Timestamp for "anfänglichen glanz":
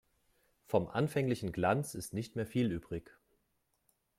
0.87-1.93